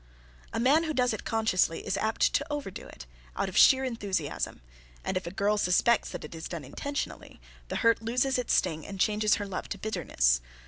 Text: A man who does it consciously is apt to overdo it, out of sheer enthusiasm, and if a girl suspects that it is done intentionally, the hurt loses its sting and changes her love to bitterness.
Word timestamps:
A 0.51 0.59
man 0.59 0.85
who 0.85 0.95
does 0.95 1.13
it 1.13 1.25
consciously 1.25 1.85
is 1.85 1.95
apt 1.95 2.33
to 2.33 2.43
overdo 2.51 2.87
it, 2.87 3.05
out 3.35 3.49
of 3.49 3.55
sheer 3.55 3.83
enthusiasm, 3.85 4.63
and 5.05 5.15
if 5.15 5.27
a 5.27 5.31
girl 5.31 5.59
suspects 5.59 6.09
that 6.09 6.25
it 6.25 6.33
is 6.33 6.47
done 6.47 6.63
intentionally, 6.65 7.39
the 7.67 7.75
hurt 7.85 8.01
loses 8.01 8.39
its 8.39 8.55
sting 8.55 8.83
and 8.83 8.99
changes 8.99 9.35
her 9.35 9.45
love 9.45 9.69
to 9.69 9.77
bitterness. 9.77 10.41